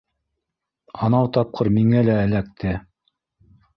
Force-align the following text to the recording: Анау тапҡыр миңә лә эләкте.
Анау 1.07 1.29
тапҡыр 1.37 1.69
миңә 1.77 2.01
лә 2.11 2.17
эләкте. 2.23 2.73